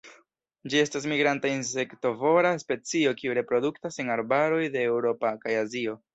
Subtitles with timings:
[0.73, 5.97] Ĝi estas migranta insektovora specio kiu reproduktas en arbaroj de Eŭropo kaj Azio.